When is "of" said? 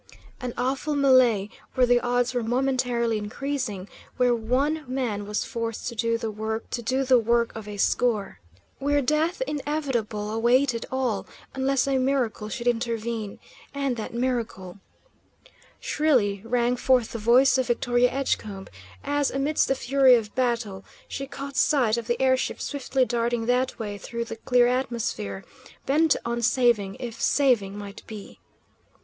7.55-7.67, 17.59-17.67, 20.15-20.33, 21.95-22.07